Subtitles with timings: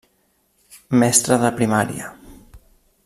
[1.03, 2.11] Mestre de Primària.